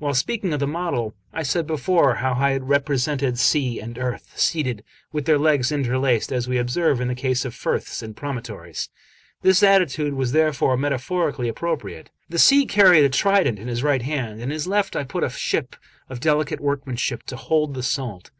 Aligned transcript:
While 0.00 0.14
speaking 0.14 0.52
of 0.52 0.58
the 0.58 0.66
model, 0.66 1.14
I 1.32 1.44
said 1.44 1.64
before 1.64 2.16
how 2.16 2.32
I 2.34 2.50
had 2.50 2.68
represented 2.68 3.38
Sea 3.38 3.78
and 3.78 3.96
Earth, 3.98 4.32
seated, 4.34 4.82
with 5.12 5.26
their 5.26 5.38
legs 5.38 5.70
interlaced, 5.70 6.32
as 6.32 6.48
we 6.48 6.58
observe 6.58 7.00
in 7.00 7.06
the 7.06 7.14
case 7.14 7.44
of 7.44 7.54
firths 7.54 8.02
and 8.02 8.16
promontories; 8.16 8.88
this 9.42 9.62
attitude 9.62 10.14
was 10.14 10.32
therefore 10.32 10.76
metaphorically 10.76 11.46
appropriate. 11.48 12.10
The 12.28 12.40
Sea 12.40 12.66
carried 12.66 13.04
a 13.04 13.08
trident 13.08 13.60
in 13.60 13.68
his 13.68 13.84
right 13.84 14.02
hand, 14.02 14.32
and 14.32 14.42
in 14.42 14.50
his 14.50 14.66
left 14.66 14.96
I 14.96 15.04
put 15.04 15.22
a 15.22 15.30
ship 15.30 15.76
of 16.08 16.18
delicate 16.18 16.58
workmanship 16.58 17.22
to 17.26 17.36
hold 17.36 17.74
the 17.74 17.84
salt. 17.84 18.32